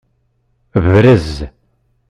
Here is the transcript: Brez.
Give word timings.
Brez. 0.83 1.31